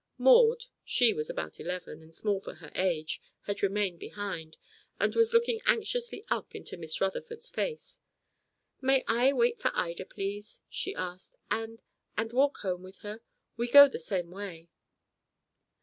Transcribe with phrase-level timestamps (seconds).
[0.17, 4.57] Maud, she was about eleven, and small for her age, had remained behind,
[4.99, 7.99] and was looking anxiously up into Miss Rutherford's face.
[8.81, 11.83] "May I wait for Ida, please," she asked, "and
[12.17, 13.21] and walk home with her?
[13.57, 14.69] We go the same way."